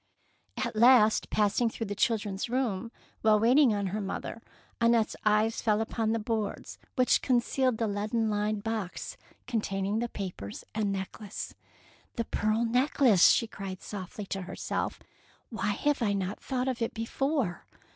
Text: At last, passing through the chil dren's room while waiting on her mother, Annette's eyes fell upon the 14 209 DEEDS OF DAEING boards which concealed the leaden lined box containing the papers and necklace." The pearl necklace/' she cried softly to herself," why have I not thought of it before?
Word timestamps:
At 0.57 0.75
last, 0.75 1.29
passing 1.29 1.69
through 1.69 1.85
the 1.85 1.93
chil 1.93 2.17
dren's 2.17 2.49
room 2.49 2.91
while 3.21 3.39
waiting 3.39 3.71
on 3.71 3.85
her 3.93 4.01
mother, 4.01 4.41
Annette's 4.81 5.15
eyes 5.25 5.61
fell 5.61 5.79
upon 5.79 6.11
the 6.11 6.17
14 6.17 6.25
209 6.25 6.55
DEEDS 6.55 6.73
OF 6.73 6.81
DAEING 6.81 6.95
boards 6.95 6.95
which 6.95 7.21
concealed 7.21 7.77
the 7.77 7.87
leaden 7.87 8.27
lined 8.27 8.63
box 8.63 9.17
containing 9.45 9.99
the 9.99 10.09
papers 10.09 10.65
and 10.73 10.91
necklace." 10.91 11.53
The 12.17 12.25
pearl 12.25 12.65
necklace/' 12.65 13.31
she 13.31 13.45
cried 13.45 13.83
softly 13.83 14.25
to 14.25 14.41
herself," 14.41 14.99
why 15.51 15.67
have 15.69 16.01
I 16.01 16.13
not 16.13 16.39
thought 16.39 16.67
of 16.67 16.81
it 16.81 16.95
before? 16.95 17.67